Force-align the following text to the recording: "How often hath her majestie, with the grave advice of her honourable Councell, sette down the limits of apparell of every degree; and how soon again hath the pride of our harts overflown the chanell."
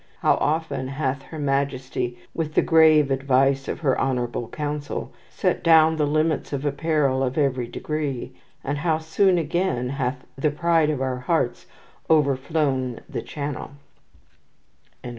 "How 0.21 0.33
often 0.37 0.87
hath 0.87 1.21
her 1.21 1.37
majestie, 1.37 2.17
with 2.33 2.55
the 2.55 2.63
grave 2.63 3.11
advice 3.11 3.67
of 3.67 3.81
her 3.81 4.01
honourable 4.01 4.47
Councell, 4.47 5.13
sette 5.29 5.63
down 5.63 5.97
the 5.97 6.07
limits 6.07 6.51
of 6.51 6.63
apparell 6.65 7.21
of 7.21 7.37
every 7.37 7.67
degree; 7.67 8.31
and 8.63 8.79
how 8.79 8.97
soon 8.97 9.37
again 9.37 9.89
hath 9.89 10.25
the 10.35 10.49
pride 10.49 10.89
of 10.89 11.03
our 11.03 11.19
harts 11.19 11.67
overflown 12.09 13.01
the 13.07 13.21
chanell." 13.21 13.73